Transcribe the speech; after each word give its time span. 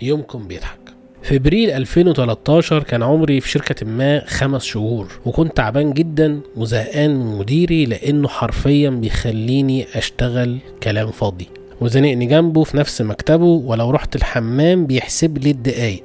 يومكم 0.00 0.48
بيضحك. 0.48 0.78
في 1.22 1.36
ابريل 1.36 1.70
2013 1.70 2.82
كان 2.82 3.02
عمري 3.02 3.40
في 3.40 3.48
شركة 3.48 3.86
ما 3.86 4.24
خمس 4.26 4.64
شهور 4.64 5.20
وكنت 5.26 5.56
تعبان 5.56 5.92
جدا 5.92 6.40
وزهقان 6.56 7.10
من 7.10 7.38
مديري 7.38 7.86
لأنه 7.86 8.28
حرفيا 8.28 8.90
بيخليني 8.90 9.86
أشتغل 9.94 10.58
كلام 10.82 11.10
فاضي. 11.10 11.48
وزنقني 11.80 12.26
جنبه 12.26 12.64
في 12.64 12.76
نفس 12.76 13.02
مكتبه 13.02 13.44
ولو 13.44 13.90
رحت 13.90 14.16
الحمام 14.16 14.86
بيحسب 14.86 15.38
لي 15.38 15.50
الدقايق. 15.50 16.04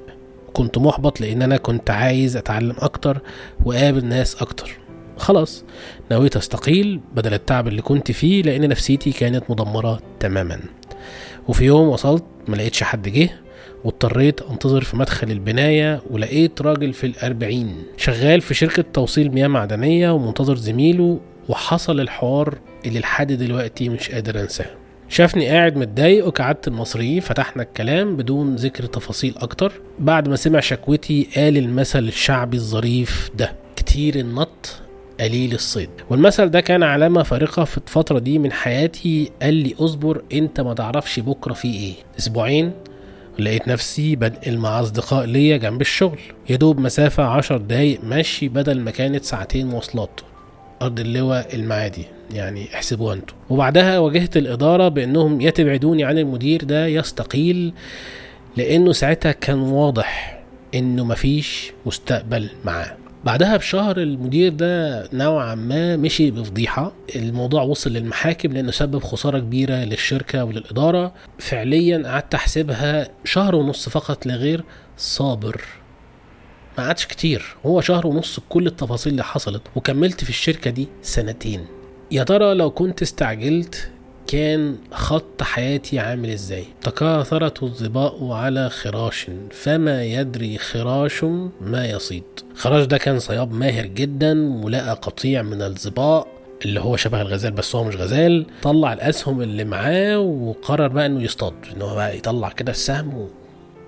كنت 0.53 0.77
محبط 0.77 1.21
لأن 1.21 1.41
أنا 1.41 1.57
كنت 1.57 1.89
عايز 1.89 2.37
أتعلم 2.37 2.75
أكتر 2.79 3.21
وأقابل 3.65 4.05
ناس 4.05 4.35
أكتر. 4.35 4.77
خلاص 5.17 5.63
نويت 6.11 6.35
أستقيل 6.35 6.99
بدل 7.15 7.33
التعب 7.33 7.67
اللي 7.67 7.81
كنت 7.81 8.11
فيه 8.11 8.41
لأن 8.43 8.69
نفسيتي 8.69 9.11
كانت 9.11 9.43
مدمرة 9.49 9.99
تماما. 10.19 10.59
وفي 11.47 11.65
يوم 11.65 11.87
وصلت 11.87 12.23
ما 12.47 12.55
لقيتش 12.55 12.83
حد 12.83 13.09
جه 13.09 13.29
واضطريت 13.83 14.41
انتظر 14.41 14.81
في 14.83 14.97
مدخل 14.97 15.31
البناية 15.31 16.01
ولقيت 16.11 16.61
راجل 16.61 16.93
في 16.93 17.07
الأربعين. 17.07 17.75
شغال 17.97 18.41
في 18.41 18.53
شركة 18.53 18.85
توصيل 18.93 19.31
مياه 19.31 19.47
معدنية 19.47 20.11
ومنتظر 20.11 20.55
زميله 20.55 21.19
وحصل 21.49 21.99
الحوار 21.99 22.57
اللي 22.85 22.99
لحد 22.99 23.31
دلوقتي 23.31 23.89
مش 23.89 24.11
قادر 24.11 24.41
انساه. 24.41 24.65
شافني 25.09 25.47
قاعد 25.47 25.77
متضايق 25.77 26.27
وكعدت 26.27 26.67
المصريين 26.67 27.19
فتحنا 27.19 27.63
الكلام 27.63 28.15
بدون 28.15 28.55
ذكر 28.55 28.85
تفاصيل 28.85 29.35
أكتر. 29.37 29.71
بعد 29.99 30.27
ما 30.29 30.35
سمع 30.35 30.59
شكوتي 30.59 31.27
قال 31.35 31.57
المثل 31.57 31.99
الشعبي 32.03 32.57
الظريف 32.57 33.31
ده 33.35 33.53
كتير 33.75 34.15
النط 34.15 34.81
قليل 35.19 35.53
الصيد. 35.53 35.89
والمثل 36.09 36.49
ده 36.49 36.61
كان 36.61 36.83
علامة 36.83 37.23
فارقة 37.23 37.63
في 37.63 37.77
الفترة 37.77 38.19
دي 38.19 38.39
من 38.39 38.51
حياتي. 38.51 39.31
قال 39.41 39.53
لي 39.53 39.75
اصبر 39.79 40.21
انت 40.33 40.61
ما 40.61 40.73
تعرفش 40.73 41.19
بكرة 41.19 41.53
في 41.53 41.67
إيه. 41.67 41.93
أسبوعين 42.19 42.71
لقيت 43.39 43.67
نفسي 43.67 44.15
بنقل 44.15 44.57
مع 44.57 44.79
أصدقاء 44.79 45.25
ليا 45.25 45.57
جنب 45.57 45.81
الشغل. 45.81 46.19
يدوب 46.49 46.79
مسافة 46.79 47.23
عشر 47.23 47.57
دقايق 47.57 48.03
مشي 48.03 48.47
بدل 48.47 48.79
ما 48.79 48.91
كانت 48.91 49.23
ساعتين 49.23 49.67
مواصلات. 49.67 50.21
أرض 50.81 50.99
اللواء 50.99 51.55
المعادي 51.55 52.05
يعني 52.33 52.73
احسبوها 52.75 53.13
أنتوا. 53.13 53.37
وبعدها 53.49 53.99
واجهت 53.99 54.37
الإدارة 54.37 54.87
بأنهم 54.87 55.41
يا 55.41 55.49
تبعدوني 55.49 56.03
عن 56.03 56.17
المدير 56.17 56.63
ده 56.63 56.87
يستقيل 56.87 57.73
لأنه 58.57 58.91
ساعتها 58.91 59.31
كان 59.31 59.59
واضح 59.59 60.39
إنه 60.75 61.05
مفيش 61.05 61.71
مستقبل 61.85 62.49
معاه. 62.65 63.02
بعدها 63.23 63.57
بشهر 63.57 63.97
المدير 63.97 64.51
ده 64.53 65.07
نوعا 65.13 65.55
ما 65.55 65.95
مشي 65.97 66.31
بفضيحة. 66.31 66.91
الموضوع 67.15 67.61
وصل 67.61 67.89
للمحاكم 67.89 68.53
لأنه 68.53 68.71
سبب 68.71 69.03
خسارة 69.03 69.39
كبيرة 69.39 69.73
للشركة 69.75 70.43
وللإدارة. 70.43 71.13
فعليا 71.39 72.03
قعدت 72.07 72.33
أحسبها 72.33 73.09
شهر 73.23 73.55
ونص 73.55 73.89
فقط 73.89 74.25
لا 74.25 74.35
غير 74.35 74.63
صابر. 74.97 75.61
ما 76.77 76.83
قعدش 76.85 77.05
كتير. 77.05 77.55
هو 77.65 77.81
شهر 77.81 78.07
ونص 78.07 78.39
كل 78.49 78.67
التفاصيل 78.67 79.11
اللي 79.11 79.23
حصلت 79.23 79.61
وكملت 79.75 80.23
في 80.23 80.29
الشركة 80.29 80.71
دي 80.71 80.87
سنتين. 81.01 81.65
يا 82.11 82.23
ترى 82.23 82.53
لو 82.53 82.71
كنت 82.71 83.01
استعجلت 83.01 83.91
كان 84.27 84.75
خط 84.91 85.43
حياتي 85.43 85.99
عامل 85.99 86.29
إزاي؟ 86.29 86.63
تكاثرت 86.81 87.63
الظباء 87.63 88.31
على 88.31 88.69
خراش 88.69 89.27
فما 89.51 90.03
يدري 90.03 90.57
خراش 90.57 91.23
ما 91.61 91.85
يصيد. 91.85 92.23
خراش 92.55 92.85
ده 92.85 92.97
كان 92.97 93.19
صياد 93.19 93.51
ماهر 93.51 93.85
جدا 93.85 94.53
ولقى 94.65 94.93
قطيع 95.01 95.41
من 95.41 95.61
الظباء 95.61 96.27
اللي 96.65 96.79
هو 96.79 96.95
شبه 96.95 97.21
الغزال 97.21 97.51
بس 97.51 97.75
هو 97.75 97.83
مش 97.83 97.95
غزال. 97.95 98.45
طلع 98.61 98.93
الأسهم 98.93 99.41
اللي 99.41 99.63
معاه 99.63 100.19
وقرر 100.19 100.87
بقى 100.87 101.05
إنه 101.05 101.21
يصطاد 101.23 101.53
إن 101.75 101.81
هو 101.81 101.95
بقى 101.95 102.17
يطلع 102.17 102.49
كده 102.49 102.71
السهم 102.71 103.27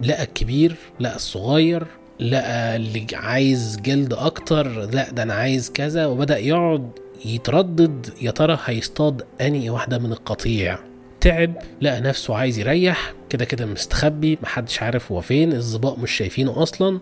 لقى 0.01 0.23
الكبير 0.23 0.75
لقى 0.99 1.15
الصغير 1.15 1.83
لقى 2.19 2.75
اللي 2.75 3.07
عايز 3.13 3.77
جلد 3.81 4.13
أكتر 4.13 4.67
لأ 4.91 5.09
ده 5.11 5.23
أنا 5.23 5.33
عايز 5.33 5.71
كذا 5.71 6.05
وبدأ 6.05 6.37
يقعد 6.37 6.89
يتردد 7.25 8.09
يا 8.21 8.31
ترى 8.31 8.59
هيصطاد 8.65 9.21
انهي 9.41 9.69
واحدة 9.69 9.97
من 9.97 10.11
القطيع. 10.11 10.79
تعب 11.21 11.53
لقى 11.81 12.01
نفسه 12.01 12.35
عايز 12.35 12.59
يريح 12.59 13.13
كده 13.29 13.45
كده 13.45 13.65
مستخبي 13.65 14.37
محدش 14.43 14.81
عارف 14.81 15.11
هو 15.11 15.21
فين 15.21 15.53
الظباء 15.53 15.99
مش 15.99 16.11
شايفينه 16.11 16.63
أصلا. 16.63 16.99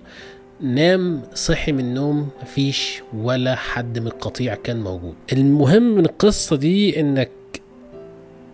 نام 0.62 1.22
صحي 1.34 1.72
من 1.72 1.80
النوم 1.80 2.30
مفيش 2.44 3.02
ولا 3.14 3.56
حد 3.56 4.00
من 4.00 4.08
القطيع 4.08 4.56
كان 4.56 4.84
موجود. 4.84 5.14
المهم 5.34 5.96
من 5.96 6.06
القصة 6.06 6.56
دي 6.56 7.00
إنك 7.00 7.30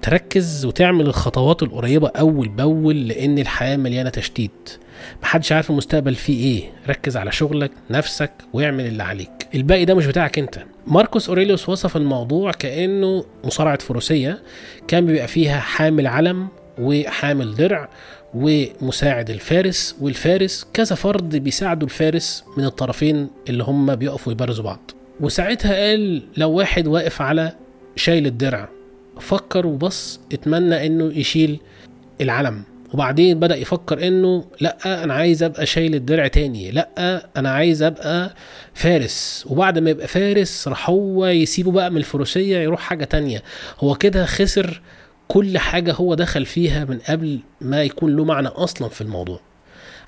تركز 0.01 0.65
وتعمل 0.65 1.07
الخطوات 1.07 1.63
القريبة 1.63 2.07
أول 2.07 2.49
بأول 2.49 3.07
لأن 3.07 3.39
الحياة 3.39 3.77
مليانة 3.77 4.09
تشتيت. 4.09 4.69
محدش 5.23 5.51
عارف 5.51 5.69
المستقبل 5.69 6.15
فيه 6.15 6.43
إيه. 6.43 6.71
ركز 6.89 7.17
على 7.17 7.31
شغلك 7.31 7.71
نفسك 7.89 8.31
واعمل 8.53 8.85
اللي 8.85 9.03
عليك. 9.03 9.31
الباقي 9.55 9.85
ده 9.85 9.93
مش 9.93 10.05
بتاعك 10.05 10.39
أنت. 10.39 10.59
ماركوس 10.87 11.29
أوريليوس 11.29 11.69
وصف 11.69 11.97
الموضوع 11.97 12.51
كأنه 12.51 13.25
مصارعة 13.43 13.79
فروسية. 13.79 14.41
كان 14.87 15.05
بيبقى 15.05 15.27
فيها 15.27 15.59
حامل 15.59 16.07
علم 16.07 16.47
وحامل 16.79 17.55
درع 17.55 17.89
ومساعد 18.33 19.29
الفارس 19.29 19.95
والفارس 20.01 20.67
كذا 20.73 20.95
فرد 20.95 21.35
بيساعدوا 21.35 21.87
الفارس 21.87 22.43
من 22.57 22.65
الطرفين 22.65 23.29
اللي 23.49 23.63
هم 23.63 23.95
بيقفوا 23.95 24.31
يبارزوا 24.31 24.63
بعض. 24.63 24.91
وساعتها 25.19 25.75
قال 25.75 26.23
لو 26.37 26.51
واحد 26.51 26.87
واقف 26.87 27.21
على 27.21 27.51
شايل 27.95 28.27
الدرع 28.27 28.69
فكر 29.19 29.67
وبص 29.67 30.19
اتمنى 30.33 30.85
إنه 30.85 31.13
يشيل 31.19 31.59
العلم. 32.21 32.63
وبعدين 32.93 33.39
بدأ 33.39 33.55
يفكر 33.55 34.07
إنه 34.07 34.45
لأ 34.59 35.03
أنا 35.03 35.13
عايز 35.13 35.43
أبقى 35.43 35.65
شايل 35.65 35.95
الدرع 35.95 36.27
تاني. 36.27 36.71
لأ 36.71 37.29
أنا 37.37 37.49
عايز 37.49 37.83
أبقى 37.83 38.35
فارس. 38.73 39.45
وبعد 39.49 39.79
ما 39.79 39.89
يبقى 39.89 40.07
فارس 40.07 40.67
راح 40.67 40.89
هو 40.89 41.25
يسيبه 41.25 41.71
بقى 41.71 41.91
من 41.91 41.97
الفروسية 41.97 42.57
يروح 42.57 42.79
حاجة 42.81 43.05
تانية. 43.05 43.43
هو 43.79 43.95
كده 43.95 44.25
خسر 44.25 44.81
كل 45.27 45.57
حاجة 45.57 45.93
هو 45.93 46.13
دخل 46.13 46.45
فيها 46.45 46.85
من 46.85 46.99
قبل 46.99 47.39
ما 47.61 47.83
يكون 47.83 48.15
له 48.15 48.23
معنى 48.23 48.47
أصلا 48.47 48.89
في 48.89 49.01
الموضوع. 49.01 49.39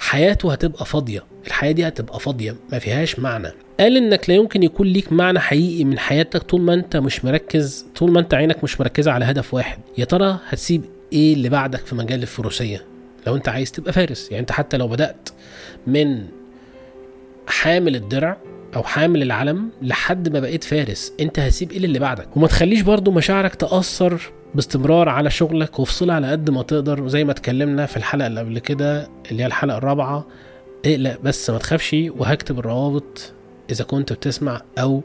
حياته 0.02 0.52
هتبقى 0.52 0.86
فاضية. 0.86 1.24
الحياة 1.48 1.72
دي 1.72 1.88
هتبقى 1.88 2.20
فاضية 2.20 2.56
ما 2.72 2.80
فيهاش 2.80 3.20
معنى. 3.20 3.48
قال 3.80 3.98
إنك 3.98 4.30
لا 4.30 4.36
يمكن 4.36 4.64
يكون 4.64 4.88
ليك 4.88 5.14
معنى 5.14 5.40
حقيقي 5.40 5.84
من 5.84 6.00
حياتك 6.00 6.44
طول 6.44 6.62
ما 6.62 6.74
أنت 6.74 6.98
مش 6.98 7.26
مركز 7.26 7.86
طول 7.96 8.12
ما 8.12 8.20
أنت 8.20 8.34
عينك 8.34 8.64
مش 8.64 8.80
مركزة 8.82 9.12
على 9.12 9.26
هدف 9.26 9.54
واحد. 9.54 9.80
يا 9.98 10.06
ترى 10.06 10.40
هتسيب 10.48 10.86
إيه 11.14 11.34
اللي 11.34 11.50
بعدك 11.50 11.86
في 11.86 11.96
مجال 11.96 12.22
الفروسية؟ 12.22 12.86
لو 13.28 13.36
أنت 13.36 13.50
عايز 13.50 13.72
تبقى 13.72 13.94
فارس 13.94 14.28
يعني 14.32 14.42
أنت 14.42 14.52
حتى 14.52 14.78
لو 14.78 14.88
بدأت 14.88 15.30
من 15.88 16.26
حامل 17.48 17.96
الدرع 17.96 18.38
أو 18.76 18.84
حامل 18.84 19.22
العلم 19.22 19.70
لحد 19.82 20.30
ما 20.30 20.40
بقيت 20.40 20.64
فارس 20.64 21.14
أنت 21.20 21.40
هتسيب 21.40 21.72
إيه 21.72 21.78
اللي 21.78 22.00
بعدك؟ 22.00 22.38
وما 22.38 22.48
تخليش 22.48 22.82
برضو 22.82 23.12
مشاعرك 23.12 23.56
تأثر 23.56 24.22
باستمرار 24.56 25.10
على 25.10 25.30
شغلك 25.30 25.80
وافصلها 25.80 26.16
على 26.16 26.32
قد 26.32 26.50
ما 26.50 26.62
تقدر. 26.64 27.04
وزي 27.04 27.24
ما 27.24 27.32
اتكلمنا 27.32 27.86
في 27.86 27.98
الحلقة 27.98 28.28
اللي 28.28 28.40
قبل 28.40 28.60
كده 28.60 29.10
اللي 29.32 29.44
هي 29.44 29.48
الحلقة 29.48 29.78
الرابعة 29.78 30.26
اقلق 30.86 31.18
بس 31.24 31.50
ما 31.50 31.58
تخافش 31.58 31.96
وهكتب 32.18 32.60
الروابط 32.60 33.34
إذا 33.70 33.84
كنت 33.84 34.14
بتسمع 34.14 34.62
أو 34.78 35.02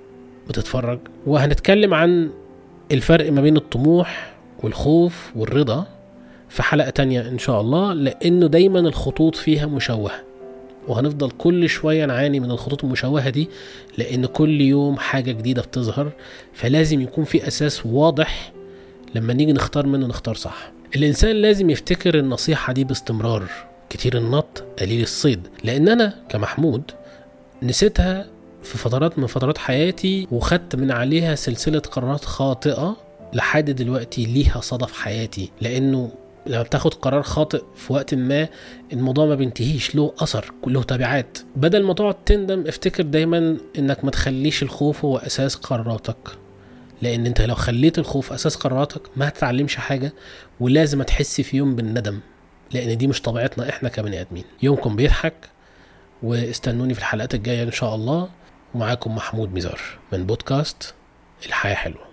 بتتفرج. 0.48 0.98
وهنتكلم 1.26 1.94
عن 1.94 2.30
الفرق 2.92 3.32
ما 3.32 3.40
بين 3.40 3.56
الطموح 3.56 4.34
والخوف 4.62 5.30
والرضا 5.36 5.86
في 6.48 6.62
حلقة 6.62 6.90
تانية 6.90 7.28
إن 7.28 7.38
شاء 7.38 7.60
الله 7.60 7.92
لأنه 7.92 8.46
دايما 8.46 8.78
الخطوط 8.80 9.36
فيها 9.36 9.66
مشوهة. 9.66 10.22
وهنفضل 10.88 11.30
كل 11.30 11.68
شوية 11.68 12.06
نعاني 12.06 12.40
من 12.40 12.50
الخطوط 12.50 12.84
المشوهة 12.84 13.30
دي 13.30 13.48
لأن 13.98 14.26
كل 14.26 14.60
يوم 14.60 14.96
حاجة 14.96 15.32
جديدة 15.32 15.62
بتظهر. 15.62 16.10
فلازم 16.52 17.00
يكون 17.00 17.24
في 17.24 17.48
أساس 17.48 17.86
واضح 17.86 18.52
لما 19.16 19.32
نيجي 19.32 19.52
نختار 19.52 19.86
منه 19.86 20.06
نختار 20.06 20.34
صح. 20.34 20.72
الإنسان 20.96 21.36
لازم 21.36 21.70
يفتكر 21.70 22.18
النصيحة 22.18 22.72
دي 22.72 22.84
باستمرار. 22.84 23.44
كتير 23.90 24.16
النط 24.16 24.64
قليل 24.80 25.02
الصيد. 25.02 25.48
لأن 25.64 25.88
أنا 25.88 26.14
كمحمود 26.28 26.82
نسيتها 27.62 28.26
في 28.62 28.78
فترات 28.78 29.18
من 29.18 29.26
فترات 29.26 29.58
حياتي 29.58 30.28
وخدت 30.30 30.76
من 30.76 30.90
عليها 30.90 31.34
سلسلة 31.34 31.78
قرارات 31.78 32.24
خاطئة 32.24 32.96
لحد 33.32 33.70
دلوقتي 33.70 34.26
ليها 34.26 34.60
صدى 34.60 34.86
في 34.86 34.94
حياتي. 34.94 35.50
لأنه 35.60 36.12
لما 36.46 36.62
بتاخد 36.62 36.94
قرار 36.94 37.22
خاطئ 37.22 37.62
في 37.76 37.92
وقت 37.92 38.14
ما 38.14 38.48
الموضوع 38.92 39.26
ما 39.26 39.34
بينتهيش 39.34 39.94
له 39.94 40.12
أثر 40.18 40.52
له 40.66 40.82
تبعات. 40.82 41.38
بدل 41.56 41.82
ما 41.82 41.94
تقعد 41.94 42.24
تندم 42.24 42.64
افتكر 42.66 43.02
دايما 43.02 43.56
إنك 43.78 44.04
ما 44.04 44.10
تخليش 44.10 44.62
الخوف 44.62 45.04
هو 45.04 45.16
أساس 45.16 45.54
قراراتك. 45.54 46.45
لأن 47.02 47.26
انت 47.26 47.40
لو 47.40 47.54
خليت 47.54 47.98
الخوف 47.98 48.32
أساس 48.32 48.56
قراراتك 48.56 49.02
ما 49.16 49.28
هتتعلمش 49.28 49.76
حاجة 49.76 50.12
ولازم 50.60 51.02
تحس 51.02 51.40
في 51.40 51.56
يوم 51.56 51.76
بالندم 51.76 52.20
لأن 52.72 52.98
دي 52.98 53.06
مش 53.06 53.22
طبيعتنا 53.22 53.68
إحنا 53.68 53.88
كبني 53.88 54.20
ادمين. 54.20 54.44
يومكم 54.62 54.96
بيضحك 54.96 55.34
واستنوني 56.22 56.94
في 56.94 57.00
الحلقات 57.00 57.34
الجاية 57.34 57.62
إن 57.62 57.72
شاء 57.72 57.94
الله. 57.94 58.28
ومعاكم 58.74 59.14
محمود 59.14 59.52
ميزار 59.52 59.80
من 60.12 60.26
بودكاست 60.26 60.94
الحياة 61.46 61.74
حلوة. 61.74 62.05